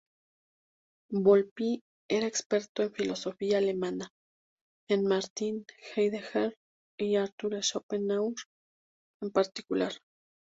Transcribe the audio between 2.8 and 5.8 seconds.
en filosofía alemana, en Martin